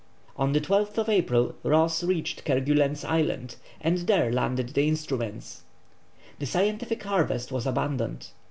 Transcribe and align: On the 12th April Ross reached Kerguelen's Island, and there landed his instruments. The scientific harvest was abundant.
On 0.35 0.53
the 0.53 0.59
12th 0.59 1.07
April 1.09 1.53
Ross 1.61 2.03
reached 2.03 2.43
Kerguelen's 2.43 3.03
Island, 3.05 3.57
and 3.79 3.99
there 3.99 4.31
landed 4.33 4.69
his 4.69 4.77
instruments. 4.89 5.61
The 6.39 6.47
scientific 6.47 7.03
harvest 7.03 7.51
was 7.51 7.67
abundant. 7.67 8.31